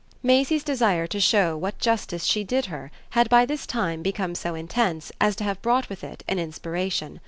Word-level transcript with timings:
Maisie's 0.23 0.63
desire 0.63 1.05
to 1.05 1.19
show 1.19 1.55
what 1.55 1.77
justice 1.77 2.23
she 2.23 2.43
did 2.43 2.65
her 2.65 2.89
had 3.11 3.29
by 3.29 3.45
this 3.45 3.67
time 3.67 4.01
become 4.01 4.33
so 4.33 4.55
intense 4.55 5.11
as 5.21 5.35
to 5.35 5.43
have 5.43 5.61
brought 5.61 5.89
with 5.89 6.03
it 6.03 6.23
an 6.27 6.39
inspiration. 6.39 7.19